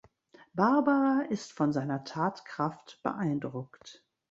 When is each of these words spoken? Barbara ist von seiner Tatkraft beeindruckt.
Barbara 0.55 1.27
ist 1.29 1.53
von 1.53 1.71
seiner 1.71 2.03
Tatkraft 2.03 2.99
beeindruckt. 3.03 4.03